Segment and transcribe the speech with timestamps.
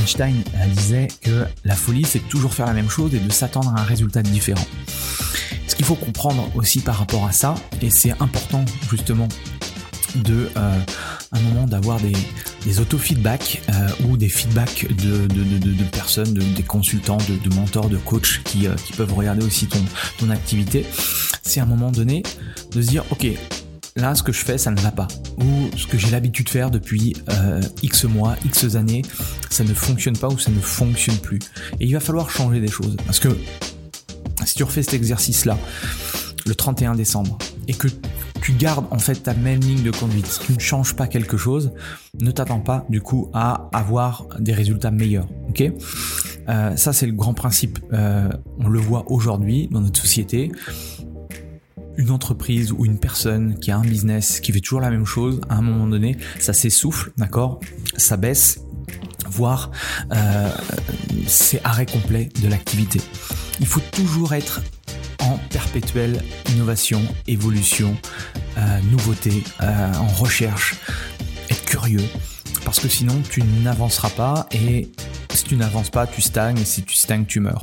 [0.00, 3.80] Einstein disait que la folie, c'est toujours faire la même chose et de s'attendre à
[3.80, 4.66] un résultat différent.
[5.66, 9.28] Ce qu'il faut comprendre aussi par rapport à ça, et c'est important justement
[10.16, 10.78] de euh,
[11.32, 17.54] un moment d'avoir des, auto-feedbacks euh, ou des feedbacks de, de, personnes, des consultants, de,
[17.54, 19.84] mentors, de coachs qui, euh, qui peuvent regarder aussi ton,
[20.18, 20.84] ton activité.
[21.42, 22.22] C'est à un moment donné
[22.72, 23.26] de se dire ok
[23.96, 26.50] là ce que je fais ça ne va pas ou ce que j'ai l'habitude de
[26.50, 27.14] faire depuis
[27.82, 29.02] x mois, x années,
[29.50, 31.38] ça ne fonctionne pas ou ça ne fonctionne plus.
[31.80, 33.28] Et il va falloir changer des choses parce que
[34.44, 35.58] si tu refais cet exercice là
[36.46, 37.38] le 31 décembre
[37.68, 37.88] et que
[38.40, 41.36] tu gardes en fait ta même ligne de conduite, si tu ne changes pas quelque
[41.36, 41.72] chose,
[42.20, 45.28] ne t'attends pas du coup à avoir des résultats meilleurs.
[45.50, 45.62] Ok?
[46.48, 47.78] Euh, Ça c'est le grand principe.
[47.92, 50.50] Euh, on le voit aujourd'hui dans notre société.
[51.96, 55.40] Une entreprise ou une personne qui a un business qui fait toujours la même chose,
[55.48, 57.60] à un moment donné, ça s'essouffle, d'accord?
[57.96, 58.60] Ça baisse,
[59.28, 59.70] voire
[60.12, 60.50] euh,
[61.26, 63.00] c'est arrêt complet de l'activité.
[63.60, 64.62] Il faut toujours être
[65.22, 66.22] en perpétuelle
[66.54, 67.96] innovation, évolution,
[68.58, 70.76] euh, nouveauté, euh, en recherche,
[71.50, 72.04] être curieux,
[72.64, 74.90] parce que sinon tu n'avanceras pas et
[75.34, 77.62] si tu n'avances pas, tu stagnes et si tu stagnes, tu meurs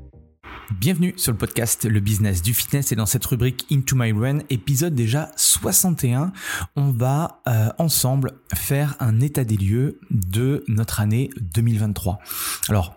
[0.79, 4.39] Bienvenue sur le podcast Le Business du Fitness et dans cette rubrique Into My Run,
[4.49, 6.31] épisode déjà 61,
[6.77, 12.19] on va euh, ensemble faire un état des lieux de notre année 2023.
[12.69, 12.95] Alors,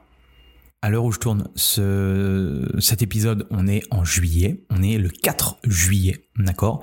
[0.82, 5.08] à l'heure où je tourne ce, cet épisode, on est en juillet, on est le
[5.08, 6.80] 4 juillet, d'accord?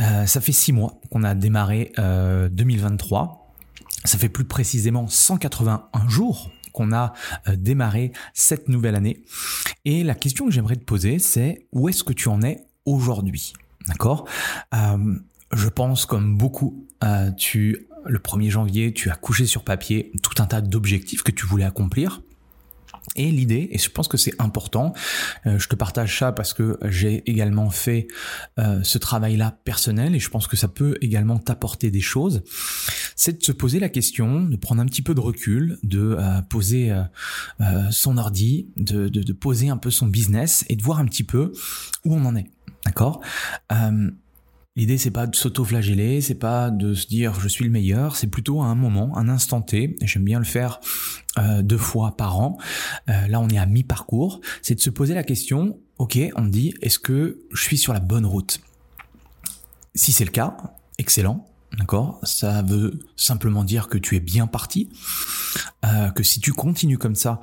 [0.00, 3.22] Euh, Ça fait 6 mois qu'on a démarré 2023.
[3.22, 7.12] Euh, ça fait plus précisément 181 jours qu'on a
[7.48, 9.22] euh, démarré cette nouvelle année.
[9.84, 13.52] Et la question que j'aimerais te poser, c'est où est-ce que tu en es aujourd'hui?
[13.88, 14.26] D'accord?
[14.74, 15.14] Euh,
[15.52, 20.42] Je pense comme beaucoup, euh, tu le 1er janvier, tu as couché sur papier tout
[20.42, 22.22] un tas d'objectifs que tu voulais accomplir.
[23.16, 24.94] Et l'idée, et je pense que c'est important,
[25.46, 28.06] euh, je te partage ça parce que j'ai également fait
[28.58, 32.42] euh, ce travail-là personnel et je pense que ça peut également t'apporter des choses,
[33.16, 36.40] c'est de se poser la question, de prendre un petit peu de recul, de euh,
[36.42, 36.92] poser
[37.90, 41.24] son ordi, de, de, de, poser un peu son business et de voir un petit
[41.24, 41.52] peu
[42.04, 42.50] où on en est.
[42.84, 43.20] D'accord?
[44.74, 48.26] L'idée c'est pas de s'auto-flageller, c'est pas de se dire je suis le meilleur, c'est
[48.26, 49.96] plutôt à un moment, un instant T.
[50.00, 50.80] J'aime bien le faire
[51.38, 52.56] euh, deux fois par an.
[53.10, 54.40] Euh, là on est à mi-parcours.
[54.62, 58.00] C'est de se poser la question, ok, on dit est-ce que je suis sur la
[58.00, 58.60] bonne route?
[59.94, 60.56] Si c'est le cas,
[60.96, 61.51] excellent.
[61.78, 64.90] D'accord Ça veut simplement dire que tu es bien parti,
[65.86, 67.40] euh, que si tu continues comme ça,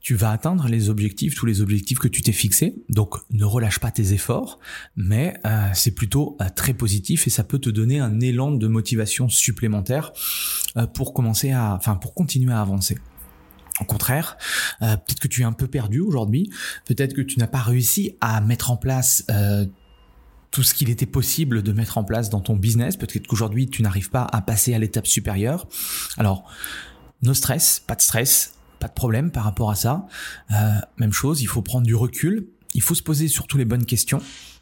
[0.00, 2.82] tu vas atteindre les objectifs, tous les objectifs que tu t'es fixés.
[2.88, 4.58] Donc ne relâche pas tes efforts,
[4.96, 8.66] mais euh, c'est plutôt euh, très positif et ça peut te donner un élan de
[8.66, 10.12] motivation supplémentaire
[10.94, 12.98] pour commencer à, enfin pour continuer à avancer.
[13.80, 14.36] Au contraire,
[14.80, 16.50] peut-être que tu es un peu perdu aujourd'hui,
[16.84, 19.24] peut-être que tu n'as pas réussi à mettre en place
[20.50, 22.96] tout ce qu'il était possible de mettre en place dans ton business.
[22.96, 25.68] Peut-être qu'aujourd'hui, tu n'arrives pas à passer à l'étape supérieure.
[26.18, 26.44] Alors,
[27.22, 30.06] no stress, pas de stress, pas de problème par rapport à ça.
[30.50, 32.48] Euh, même chose, il faut prendre du recul.
[32.74, 34.20] Il faut se poser surtout les bonnes questions.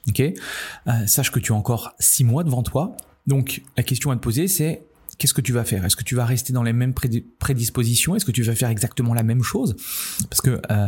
[0.08, 2.96] Ok, euh, sache que tu as encore six mois devant toi.
[3.26, 4.86] Donc, la question à te poser, c'est
[5.18, 5.84] qu'est-ce que tu vas faire?
[5.84, 6.94] Est-ce que tu vas rester dans les mêmes
[7.38, 8.16] prédispositions?
[8.16, 9.76] Est-ce que tu vas faire exactement la même chose?
[10.30, 10.86] Parce que euh,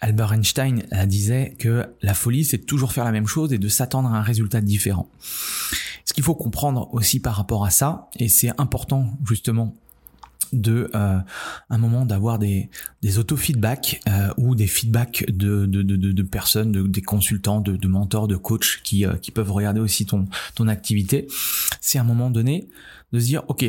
[0.00, 4.08] Albert Einstein disait que la folie, c'est toujours faire la même chose et de s'attendre
[4.08, 5.08] à un résultat différent.
[6.04, 9.74] Ce qu'il faut comprendre aussi par rapport à ça, et c'est important justement
[10.52, 11.18] de euh,
[11.70, 12.70] un moment d'avoir des,
[13.02, 17.76] des auto-feedbacks euh, ou des feedbacks de, de, de, de personnes, de, des consultants, de,
[17.76, 21.26] de mentors, de coachs qui, euh, qui peuvent regarder aussi ton, ton activité,
[21.80, 22.68] c'est à un moment donné
[23.12, 23.64] de se dire, ok,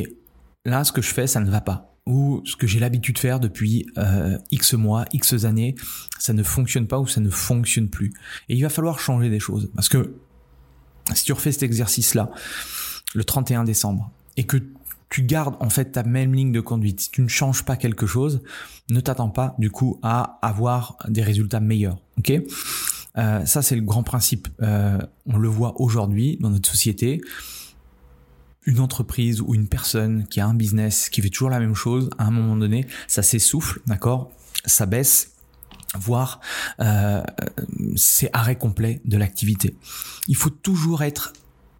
[0.65, 3.19] là ce que je fais, ça ne va pas ou ce que j'ai l'habitude de
[3.19, 5.75] faire depuis euh, X mois, X années,
[6.17, 8.13] ça ne fonctionne pas ou ça ne fonctionne plus.
[8.49, 9.69] Et il va falloir changer des choses.
[9.75, 10.15] Parce que
[11.13, 12.31] si tu refais cet exercice-là,
[13.13, 14.57] le 31 décembre, et que
[15.09, 18.05] tu gardes en fait ta même ligne de conduite, si tu ne changes pas quelque
[18.05, 18.41] chose,
[18.89, 21.99] ne t'attends pas du coup à avoir des résultats meilleurs.
[22.17, 22.33] Ok?
[23.17, 24.47] Euh, Ça c'est le grand principe.
[24.61, 27.21] Euh, on le voit aujourd'hui dans notre société.
[28.67, 32.11] Une entreprise ou une personne qui a un business qui fait toujours la même chose,
[32.19, 34.29] à un moment donné, ça s'essouffle, d'accord?
[34.65, 35.31] Ça baisse
[35.95, 36.41] voire
[36.79, 37.23] euh,
[37.95, 39.75] c'est arrêt complet de l'activité.
[40.27, 41.33] Il faut toujours être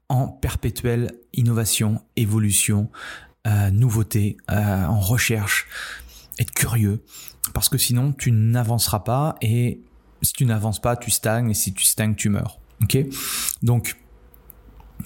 [0.09, 2.89] en perpétuelle innovation, évolution,
[3.45, 5.67] euh, nouveauté, euh, en recherche,
[6.39, 7.03] être curieux,
[7.53, 9.81] parce que sinon tu n'avanceras pas et
[10.21, 12.59] si tu n'avances pas, tu stagnes et si tu stagnes, tu meurs.
[12.81, 12.97] Ok?
[13.61, 13.97] Donc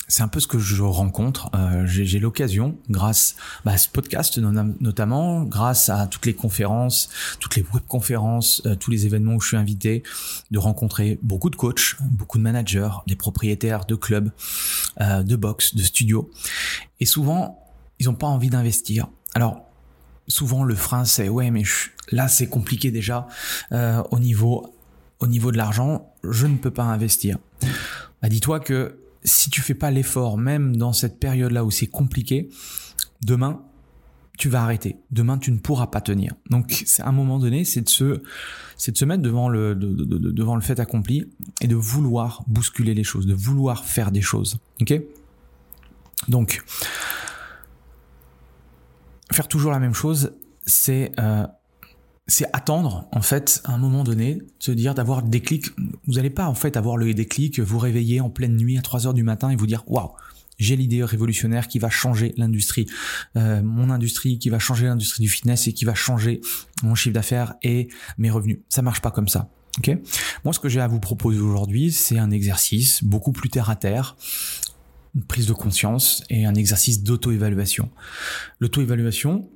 [0.07, 1.49] c'est un peu ce que je rencontre.
[1.55, 3.35] Euh, j'ai l'occasion, grâce
[3.65, 7.09] bah, à ce podcast notamment, grâce à toutes les conférences,
[7.39, 10.03] toutes les webconférences, euh, tous les événements où je suis invité,
[10.51, 14.31] de rencontrer beaucoup de coachs, beaucoup de managers, des propriétaires de clubs,
[14.99, 16.29] euh, de box, de studios.
[16.99, 17.63] Et souvent,
[17.99, 19.07] ils n'ont pas envie d'investir.
[19.33, 19.61] Alors,
[20.27, 21.63] souvent le frein c'est ouais mais
[22.11, 23.27] là c'est compliqué déjà
[23.71, 24.73] au niveau
[25.19, 27.38] au niveau de l'argent, je ne peux pas investir.
[28.21, 32.50] Bah, dis-toi que si tu fais pas l'effort, même dans cette période-là où c'est compliqué,
[33.23, 33.62] demain,
[34.38, 34.97] tu vas arrêter.
[35.12, 36.33] Demain, tu ne pourras pas tenir.
[36.50, 38.23] Donc, c'est à un moment donné, c'est de se,
[38.77, 41.31] c'est de se mettre devant le, devant le fait accompli
[41.62, 44.57] et de vouloir bousculer les choses, de vouloir faire des choses.
[44.81, 45.00] Ok?
[46.27, 46.63] Donc,
[49.31, 50.33] faire toujours la même chose,
[50.65, 51.45] c'est euh,
[52.27, 55.68] c'est attendre en fait à un moment donné, se dire d'avoir le déclic.
[56.07, 59.07] Vous n'allez pas en fait avoir le déclic, vous réveiller en pleine nuit à 3
[59.07, 60.12] heures du matin et vous dire waouh,
[60.62, 62.85] j'ai l'idée révolutionnaire qui va changer l'industrie,
[63.35, 66.39] euh, mon industrie qui va changer l'industrie du fitness et qui va changer
[66.83, 68.59] mon chiffre d'affaires et mes revenus.
[68.69, 69.50] Ça marche pas comme ça.
[69.79, 69.97] Ok?
[70.44, 73.75] Moi, ce que j'ai à vous proposer aujourd'hui, c'est un exercice beaucoup plus terre à
[73.75, 74.15] terre,
[75.15, 77.89] une prise de conscience et un exercice d'auto-évaluation.
[78.59, 79.50] L'auto-évaluation,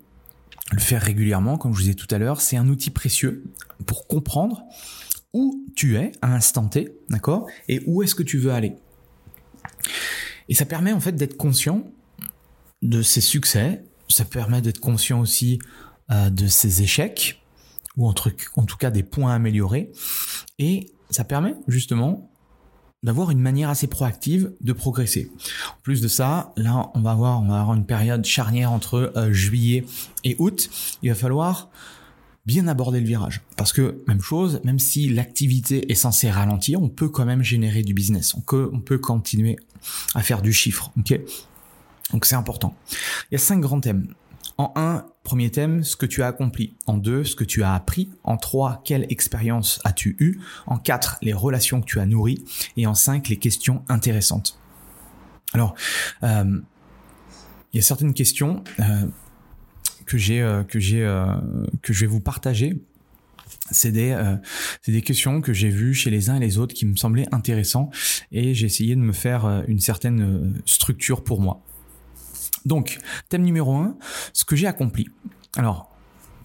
[0.71, 3.44] le faire régulièrement, comme je vous disais tout à l'heure, c'est un outil précieux
[3.85, 4.63] pour comprendre
[5.33, 8.75] où tu es à l'instant T, d'accord Et où est-ce que tu veux aller.
[10.47, 11.83] Et ça permet en fait d'être conscient
[12.81, 15.59] de ses succès, ça permet d'être conscient aussi
[16.12, 17.44] euh, de ses échecs,
[17.97, 18.13] ou en,
[18.56, 19.91] en tout cas des points à améliorer,
[20.59, 22.31] et ça permet justement
[23.06, 25.31] d'avoir une manière assez proactive de progresser.
[25.69, 29.13] En plus de ça, là, on va avoir, on va avoir une période charnière entre
[29.16, 29.86] euh, juillet
[30.24, 30.69] et août.
[31.04, 31.69] Il va falloir
[32.48, 33.42] bien aborder le virage.
[33.57, 37.84] Parce que, même chose, même si l'activité est censée ralentir, on peut quand même générer
[37.84, 38.34] du business.
[38.34, 39.57] On peut, on peut continuer
[40.16, 40.92] à faire du chiffre.
[40.98, 41.19] ok?
[42.12, 42.75] Donc c'est important.
[43.30, 44.07] Il y a cinq grands thèmes.
[44.57, 46.75] En un, premier thème, ce que tu as accompli.
[46.86, 48.10] En deux, ce que tu as appris.
[48.24, 52.44] En trois, quelle expérience as-tu eu En quatre, les relations que tu as nourries.
[52.78, 54.57] Et en cinq, les questions intéressantes.
[55.54, 55.75] Alors,
[56.24, 56.60] euh,
[57.74, 59.06] il y a certaines questions euh,
[60.06, 61.06] que j'ai euh, que j'ai
[61.81, 62.78] que je vais vous partager.
[63.72, 67.28] C'est des questions que j'ai vues chez les uns et les autres qui me semblaient
[67.31, 67.96] intéressantes
[68.31, 71.63] et j'ai essayé de me faire une certaine structure pour moi.
[72.65, 73.97] Donc, thème numéro un,
[74.33, 75.07] ce que j'ai accompli.
[75.56, 75.91] Alors,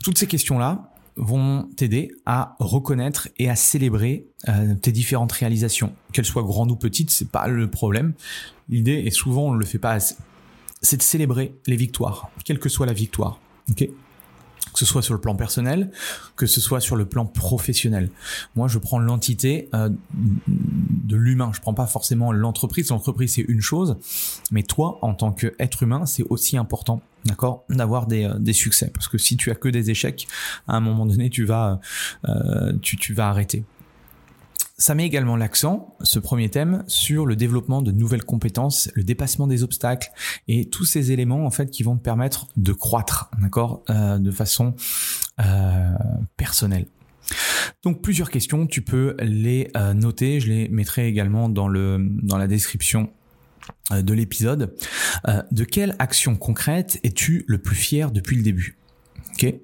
[0.03, 6.25] toutes ces questions-là vont t'aider à reconnaître et à célébrer euh, tes différentes réalisations, qu'elles
[6.25, 8.15] soient grandes ou petites, c'est pas le problème.
[8.69, 10.17] L'idée, et souvent on ne le fait pas assez,
[10.81, 13.39] c'est de célébrer les victoires, quelle que soit la victoire.
[13.71, 13.89] ok?
[14.73, 15.91] Que ce soit sur le plan personnel,
[16.37, 18.11] que ce soit sur le plan professionnel.
[18.57, 19.89] Moi, je prends l'entité euh,
[20.49, 21.51] de l'humain.
[21.55, 22.91] Je prends pas forcément l'entreprise.
[22.91, 23.97] L'entreprise, c'est une chose,
[24.51, 28.91] mais toi, en tant qu'être humain, c'est aussi important, d'accord, d'avoir des, euh, des, succès.
[28.93, 30.29] Parce que si tu as que des échecs,
[30.67, 31.81] à un moment donné, tu vas,
[32.29, 33.65] euh, tu, tu vas arrêter.
[34.81, 39.47] Ça met également l'accent, ce premier thème, sur le développement de nouvelles compétences, le dépassement
[39.47, 40.11] des obstacles
[40.49, 44.31] et tous ces éléments en fait qui vont te permettre de croître, d'accord, euh, de
[44.31, 44.75] façon
[45.39, 45.93] euh,
[46.39, 46.87] personnelle.
[47.83, 52.39] Donc plusieurs questions, tu peux les euh, noter, je les mettrai également dans le dans
[52.39, 53.11] la description
[53.91, 54.75] de l'épisode.
[55.51, 58.80] de quelle action concrète es-tu le plus fier depuis le début?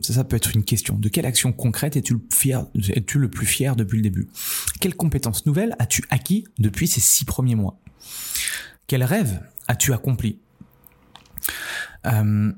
[0.00, 0.96] Ça, ça peut être une question.
[0.96, 4.28] De quelle action concrète es-tu le, plus fier depuis le début?
[4.80, 7.78] Quelles compétences nouvelles as-tu acquis depuis ces six premiers mois?
[8.86, 10.38] Quel rêve as-tu accompli
[12.06, 12.52] euh,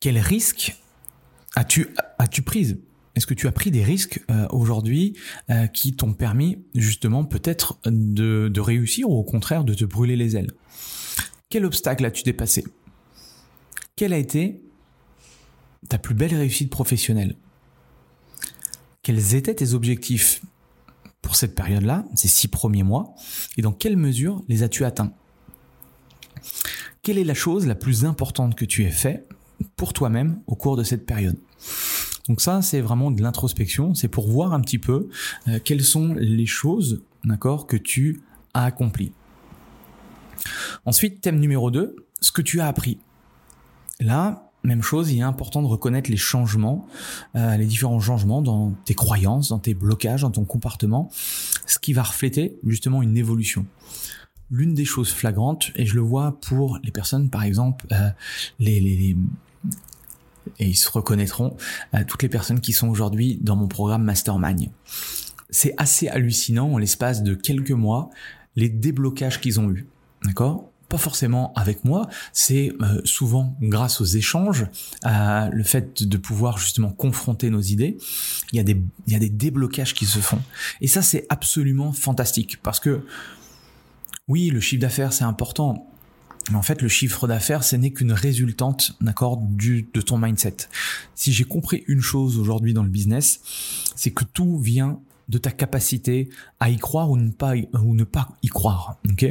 [0.00, 0.76] Quel risque
[1.56, 2.78] as-tu as-tu pris
[3.16, 5.16] Est-ce que tu as pris des risques euh, aujourd'hui
[5.50, 10.16] euh, qui t'ont permis justement peut-être de, de réussir ou au contraire de te brûler
[10.16, 10.52] les ailes?
[11.48, 12.64] Quel obstacle as-tu dépassé?
[13.96, 14.62] Quel a été
[15.88, 17.36] ta plus belle réussite professionnelle
[19.02, 20.42] Quels étaient tes objectifs
[21.22, 23.14] pour cette période-là, ces six premiers mois,
[23.56, 25.12] et dans quelle mesure les as-tu atteints?
[27.02, 29.26] Quelle est la chose la plus importante que tu aies fait
[29.76, 31.38] pour toi-même au cours de cette période?
[32.28, 35.08] Donc ça, c'est vraiment de l'introspection, c'est pour voir un petit peu
[35.48, 38.22] euh, quelles sont les choses, d'accord, que tu
[38.54, 39.12] as accomplies.
[40.84, 42.98] Ensuite, thème numéro 2, ce que tu as appris.
[43.98, 46.86] Là, même chose, il est important de reconnaître les changements,
[47.34, 51.10] euh, les différents changements dans tes croyances, dans tes blocages, dans ton comportement,
[51.66, 53.66] ce qui va refléter justement une évolution.
[54.50, 58.10] L'une des choses flagrantes, et je le vois pour les personnes, par exemple, euh,
[58.58, 59.16] les,
[60.58, 61.56] et ils se reconnaîtront,
[61.94, 64.68] euh, toutes les personnes qui sont aujourd'hui dans mon programme Mastermind.
[65.50, 68.10] C'est assez hallucinant en l'espace de quelques mois
[68.56, 69.86] les déblocages qu'ils ont eus.
[70.24, 70.69] D'accord?
[70.90, 74.66] Pas forcément avec moi, c'est euh, souvent grâce aux échanges,
[75.02, 77.96] à le fait de pouvoir justement confronter nos idées,
[78.52, 80.40] il y a des, il y a des déblocages qui se font.
[80.80, 83.06] Et ça, c'est absolument fantastique parce que
[84.28, 85.86] oui, le chiffre d'affaires, c'est important.
[86.50, 90.56] Mais en fait, le chiffre d'affaires, ce n'est qu'une résultante, d'accord, du, de ton mindset.
[91.14, 93.40] Si j'ai compris une chose aujourd'hui dans le business,
[93.94, 96.28] c'est que tout vient de ta capacité
[96.58, 99.26] à y croire ou ne pas, ou ne pas y croire, ok?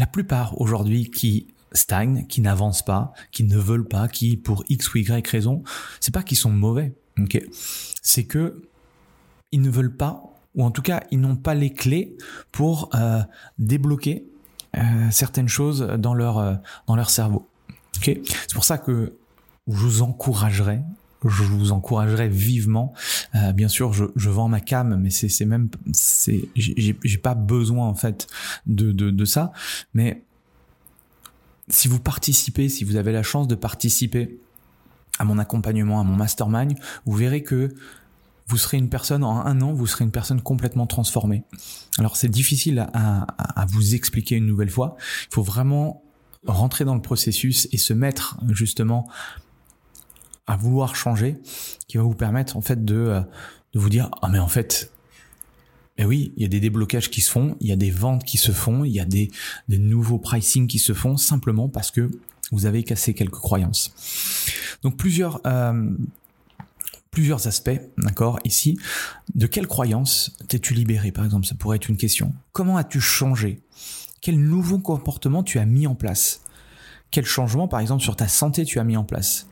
[0.00, 4.94] La plupart aujourd'hui qui stagnent, qui n'avancent pas, qui ne veulent pas, qui pour X
[4.94, 5.62] ou Y raison,
[6.00, 6.94] c'est pas qu'ils sont mauvais,
[8.02, 8.62] C'est que
[9.52, 10.22] ils ne veulent pas,
[10.54, 12.16] ou en tout cas ils n'ont pas les clés
[12.50, 13.20] pour euh,
[13.58, 14.26] débloquer
[14.78, 17.46] euh, certaines choses dans leur euh, cerveau.
[18.02, 19.18] C'est pour ça que
[19.68, 20.82] je vous encouragerais
[21.24, 22.92] je vous encouragerais vivement.
[23.34, 27.34] Euh, bien sûr, je, je, vends ma cam, mais c'est, même, c'est, j'ai, j'ai pas
[27.34, 28.26] besoin en fait
[28.66, 29.52] de, de, de ça.
[29.94, 30.22] Mais
[31.68, 34.38] si vous participez, si vous avez la chance de participer
[35.18, 36.74] à mon accompagnement, à mon mastermind,
[37.04, 37.74] vous verrez que
[38.46, 41.44] vous serez une personne en un an, vous serez une personne complètement transformée.
[41.98, 44.96] Alors c'est difficile à, à, à vous expliquer une nouvelle fois.
[45.30, 46.02] Il faut vraiment
[46.46, 49.08] rentrer dans le processus et se mettre justement
[50.50, 51.36] à vouloir changer,
[51.86, 53.20] qui va vous permettre en fait de, euh,
[53.72, 54.90] de vous dire ah mais en fait
[55.96, 58.24] eh oui, il y a des déblocages qui se font, il y a des ventes
[58.24, 59.30] qui se font, il y a des,
[59.68, 62.10] nouveaux pricing qui se font simplement parce que
[62.50, 63.92] vous avez cassé quelques croyances.
[64.82, 65.90] Donc plusieurs euh,
[67.10, 68.78] plusieurs aspects, d'accord, ici.
[69.34, 71.46] De quelles croyances t'es-tu libéré, par exemple?
[71.46, 72.32] Ça pourrait être une question.
[72.52, 73.60] Comment as-tu changé?
[74.20, 76.42] Quel nouveau comportement tu as mis en place?
[77.10, 79.49] Quel changement, par exemple, sur ta santé tu as mis en place?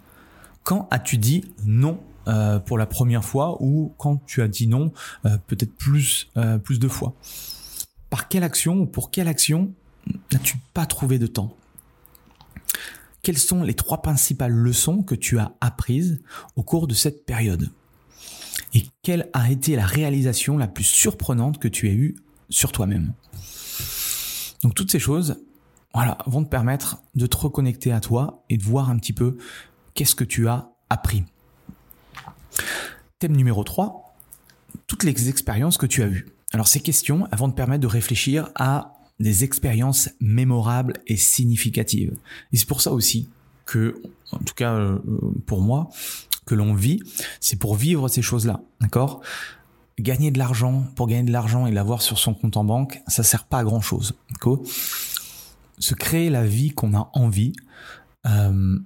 [0.69, 4.93] Quand as-tu dit non euh, pour la première fois ou quand tu as dit non
[5.25, 7.15] euh, peut-être plus, euh, plus de fois?
[8.11, 9.73] Par quelle action ou pour quelle action
[10.31, 11.57] n'as-tu pas trouvé de temps?
[13.23, 16.21] Quelles sont les trois principales leçons que tu as apprises
[16.55, 17.71] au cours de cette période?
[18.75, 22.17] Et quelle a été la réalisation la plus surprenante que tu as eue
[22.51, 23.15] sur toi-même?
[24.63, 25.39] Donc toutes ces choses
[25.95, 29.39] voilà, vont te permettre de te reconnecter à toi et de voir un petit peu
[29.99, 31.25] qu'est-ce que tu as appris?
[33.19, 34.15] Thème numéro 3,
[34.87, 36.29] toutes les expériences que tu as eues.
[36.53, 42.15] Alors ces questions elles vont te permettre de réfléchir à des expériences mémorables et significatives.
[42.53, 43.29] Et c'est pour ça aussi
[43.67, 44.01] que,
[44.31, 45.01] en tout cas euh,
[45.47, 45.91] pour moi,
[46.47, 47.03] que l'on vit,
[47.41, 49.21] c'est pour vivre ces choses-là, d'accord?
[49.99, 53.25] Gagner de l'argent pour gagner de l'argent et l'avoir sur son compte en banque, ça
[53.25, 54.15] sert pas à grand chose.
[54.31, 54.61] D'accord?
[55.81, 57.53] Se créer la vie qu'on a envie,
[58.27, 58.79] euh,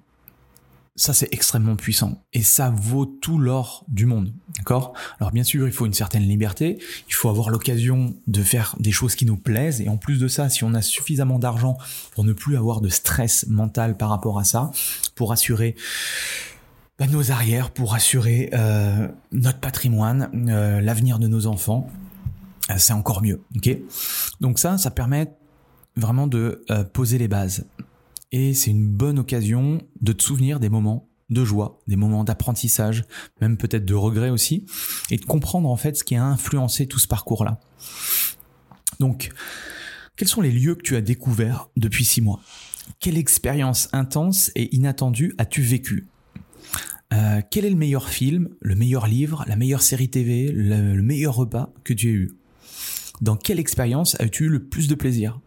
[0.94, 2.22] ça c'est extrêmement puissant.
[2.32, 4.92] Et ça vaut tout l'or du monde, d'accord?
[5.20, 8.92] Alors bien sûr, il faut une certaine liberté, il faut avoir l'occasion de faire des
[8.92, 9.80] choses qui nous plaisent.
[9.80, 11.78] Et en plus de ça, si on a suffisamment d'argent
[12.12, 14.70] pour ne plus avoir de stress mental par rapport à ça,
[15.14, 15.76] pour assurer
[16.99, 21.88] bah, nos arrières, pour assurer euh, notre patrimoine, euh, l'avenir de nos enfants,
[22.70, 23.78] euh, c'est encore mieux, ok?
[24.40, 25.32] Donc ça, ça permet
[25.96, 27.66] vraiment de poser les bases
[28.32, 33.04] et c'est une bonne occasion de te souvenir des moments de joie, des moments d'apprentissage,
[33.40, 34.66] même peut-être de regret aussi,
[35.10, 37.60] et de comprendre en fait ce qui a influencé tout ce parcours-là.
[39.00, 39.30] Donc,
[40.16, 42.40] quels sont les lieux que tu as découverts depuis six mois?
[43.00, 46.08] Quelle expérience intense et inattendue as-tu vécue?
[47.12, 51.02] Euh, Quel est le meilleur film, le meilleur livre, la meilleure série TV, le, le
[51.02, 52.32] meilleur repas que tu as eu?
[53.20, 55.40] Dans quelle expérience as-tu eu le plus de plaisir?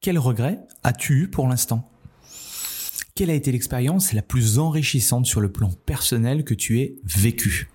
[0.00, 1.90] Quel regret as-tu eu pour l'instant?
[3.14, 7.68] Quelle a été l'expérience la plus enrichissante sur le plan personnel que tu aies vécue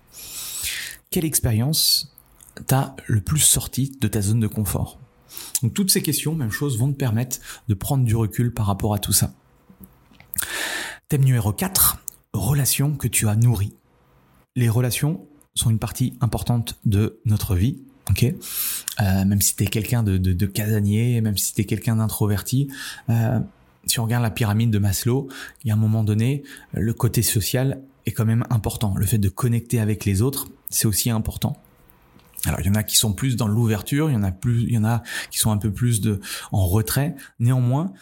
[1.10, 2.16] Quelle expérience
[2.66, 4.98] t'a le plus sorti de ta zone de confort?
[5.74, 7.38] Toutes ces questions, même chose, vont te permettre
[7.68, 9.34] de prendre du recul par rapport à tout ça.
[11.08, 12.02] Thème numéro 4,
[12.32, 13.74] relations que tu as nourries.
[14.56, 17.82] Les relations sont une partie importante de notre vie.
[18.10, 21.96] Ok, euh, même si tu es quelqu'un de, de, casanier, même si tu es quelqu'un
[21.96, 22.68] d'introverti,
[23.08, 23.40] euh,
[23.86, 25.28] si on regarde la pyramide de Maslow,
[25.62, 26.42] il y a un moment donné,
[26.72, 28.94] le côté social est quand même important.
[28.96, 31.56] Le fait de connecter avec les autres, c'est aussi important.
[32.46, 34.64] Alors il y en a qui sont plus dans l'ouverture, il y en a plus,
[34.64, 36.20] il y en a qui sont un peu plus de
[36.52, 37.14] en retrait.
[37.38, 37.92] Néanmoins,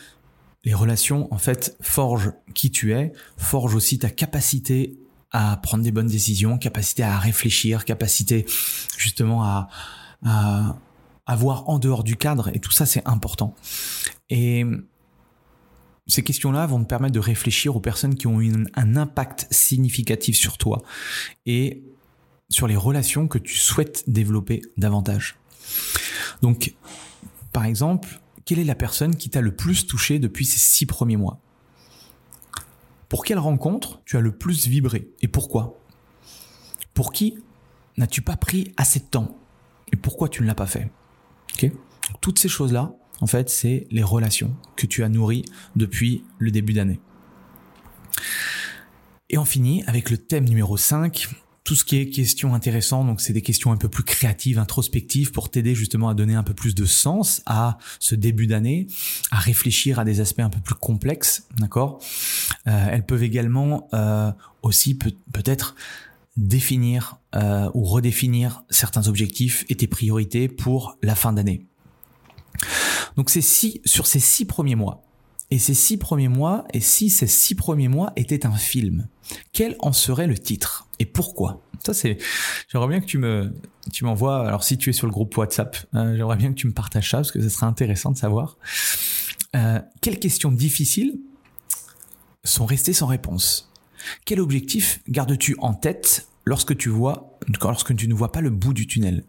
[0.65, 4.99] les relations en fait forgent qui tu es, forgent aussi ta capacité
[5.33, 8.47] à prendre des bonnes décisions, capacité à réfléchir, capacité
[8.97, 9.69] justement à,
[10.25, 13.55] à, voir en dehors du cadre et tout ça c'est important.
[14.31, 14.65] Et
[16.07, 20.37] ces questions-là vont te permettre de réfléchir aux personnes qui ont eu un impact significatif
[20.37, 20.83] sur toi
[21.47, 21.83] et
[22.51, 25.37] sur les relations que tu souhaites développer davantage.
[26.43, 26.75] Donc,
[27.53, 31.17] par exemple, quelle est la personne qui t'a le plus touché depuis ces six premiers
[31.17, 31.41] mois?
[33.13, 35.79] Pour quelle rencontre tu as le plus vibré et pourquoi?
[36.95, 37.37] Pour qui
[37.99, 39.37] n'as-tu pas pris assez de temps
[39.93, 40.91] et pourquoi tu ne l'as pas fait?
[42.23, 45.45] Toutes ces choses-là, en fait, c'est les relations que tu as nourries
[45.77, 47.01] depuis le début d'année.
[49.29, 51.29] Et on finit avec le thème numéro 5,
[51.73, 55.33] tout ce qui est questions intéressantes, donc c'est des questions un peu plus créatives, introspectives,
[55.33, 58.89] pour t'aider justement à donner un peu plus de sens à ce début d'année,
[59.31, 61.99] à réfléchir à des aspects un peu plus complexes, d'accord?
[62.67, 65.75] Euh, Elles peuvent également euh, aussi peut- peut-être
[66.37, 71.65] définir euh, ou redéfinir certains objectifs et tes priorités pour la fin d'année.
[73.17, 75.03] Donc c'est six, sur ces six premiers mois,
[75.53, 79.07] et ces six premiers mois, et si ces six premiers mois étaient un film,
[79.53, 81.61] quel en serait le titre et pourquoi?
[81.85, 82.17] Ça c'est,
[82.69, 83.55] j'aimerais bien que tu me,
[83.93, 84.49] tu m'envoies.
[84.49, 87.11] Alors si tu es sur le groupe WhatsApp, euh, j'aimerais bien que tu me partages
[87.11, 88.57] ça parce que ce serait intéressant de savoir.
[89.55, 91.21] Euh, quelles questions difficiles
[92.45, 93.71] sont restées sans réponse?
[94.25, 98.73] Quel objectif gardes-tu en tête lorsque tu vois, lorsque tu ne vois pas le bout
[98.73, 99.23] du tunnel?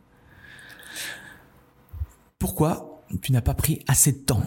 [2.40, 4.44] Pourquoi tu n'as pas pris assez de temps?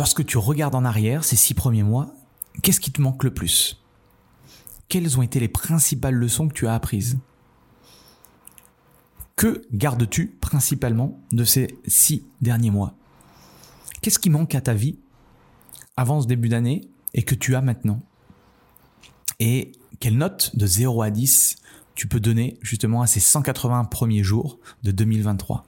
[0.00, 2.14] Lorsque tu regardes en arrière ces six premiers mois,
[2.62, 3.84] qu'est-ce qui te manque le plus?
[4.88, 7.18] Quelles ont été les principales leçons que tu as apprises?
[9.36, 12.94] Que gardes-tu principalement de ces six derniers mois?
[14.00, 14.98] Qu'est-ce qui manque à ta vie
[15.98, 18.00] avant ce début d'année et que tu as maintenant?
[19.38, 21.56] Et quelle note de 0 à 10
[21.94, 25.66] tu peux donner justement à ces 180 premiers jours de 2023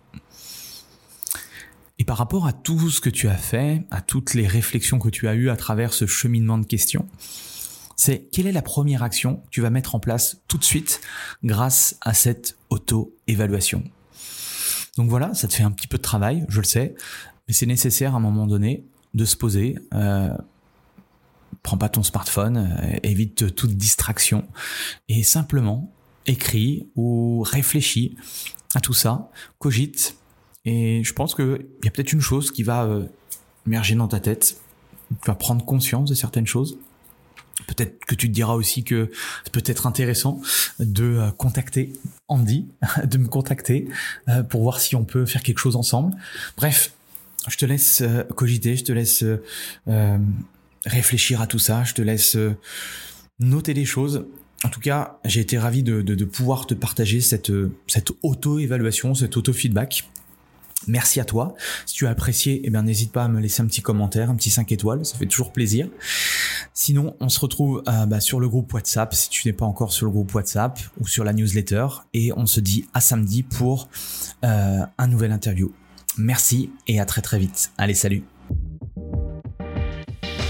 [2.03, 5.09] et par rapport à tout ce que tu as fait, à toutes les réflexions que
[5.09, 7.07] tu as eues à travers ce cheminement de questions,
[7.95, 11.01] c'est quelle est la première action que tu vas mettre en place tout de suite
[11.45, 13.85] grâce à cette auto-évaluation?
[14.97, 16.97] Donc voilà, ça te fait un petit peu de travail, je le sais,
[17.47, 18.85] mais c'est nécessaire à un moment donné
[19.15, 19.79] de se poser.
[19.95, 20.37] Euh,
[21.63, 24.49] prends pas ton smartphone, euh, évite toute distraction
[25.09, 25.95] et simplement
[26.27, 28.17] écris ou réfléchis
[28.75, 30.17] à tout ça, cogite.
[30.65, 33.05] Et je pense qu'il y a peut-être une chose qui va euh,
[33.67, 34.61] émerger dans ta tête.
[35.11, 36.79] Tu vas prendre conscience de certaines choses
[37.67, 39.11] Peut-être que tu te diras aussi que
[39.45, 40.41] c'est peut-être intéressant
[40.79, 41.93] de euh, contacter
[42.29, 42.69] Andy,
[43.05, 43.89] de me contacter
[44.29, 46.17] euh, pour voir si on peut faire quelque chose ensemble.
[46.57, 46.93] Bref,
[47.49, 49.25] je te laisse euh, cogiter, je te laisse
[50.85, 52.37] réfléchir à tout ça, je te laisse
[53.39, 54.27] noter les choses.
[54.65, 57.53] En tout cas, j'ai été ravi de, de, de, pouvoir te partager cette,
[57.89, 60.09] cette auto-évaluation, cet auto-feedback.
[60.87, 61.55] Merci à toi.
[61.87, 64.35] Si tu as apprécié, eh bien, n'hésite pas à me laisser un petit commentaire, un
[64.35, 65.89] petit 5 étoiles, ça fait toujours plaisir.
[66.75, 69.93] Sinon, on se retrouve euh, bah, sur le groupe WhatsApp si tu n'es pas encore
[69.93, 73.89] sur le groupe WhatsApp ou sur la newsletter et on se dit à samedi pour
[74.45, 75.73] euh, un nouvel interview.
[76.19, 77.73] Merci et à très très vite.
[77.79, 78.23] Allez, salut